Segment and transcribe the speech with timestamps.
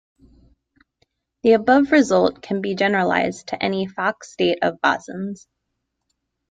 [1.43, 5.45] The above result can be generalized to any Fock state of bosons.